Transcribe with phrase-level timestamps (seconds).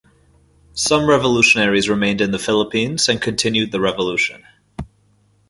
[0.73, 4.43] Some revolutionaries remained in the Philippines and continued the revolution.